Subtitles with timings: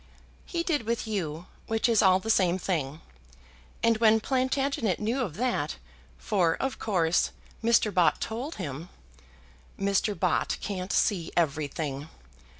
[0.47, 3.01] "He did with you, which is all the same thing.
[3.83, 5.75] And when Plantagenet knew of that,
[6.17, 7.29] for, of course,
[7.63, 7.93] Mr.
[7.93, 8.89] Bott told him"
[9.79, 10.19] "Mr.
[10.19, 12.09] Bott can't see everything."